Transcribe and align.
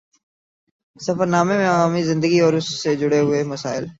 سفر 0.99 1.25
نامے 1.25 1.55
میں 1.57 1.69
عوامی 1.69 2.03
زندگی 2.03 2.39
اور 2.39 2.53
اُس 2.53 2.67
سے 2.83 2.91
جڑے 2.95 3.19
ہوئے 3.19 3.43
مسائل 3.43 3.83